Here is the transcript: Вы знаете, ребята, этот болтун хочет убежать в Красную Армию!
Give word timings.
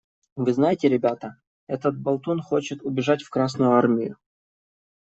Вы 0.35 0.53
знаете, 0.53 0.89
ребята, 0.89 1.35
этот 1.67 1.99
болтун 2.01 2.41
хочет 2.41 2.81
убежать 2.81 3.21
в 3.21 3.29
Красную 3.29 3.73
Армию! 3.73 4.17